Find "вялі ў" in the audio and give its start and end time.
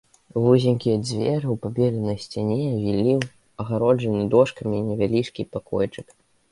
2.85-3.33